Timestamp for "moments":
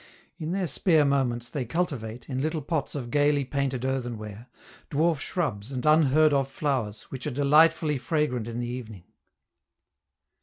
1.05-1.47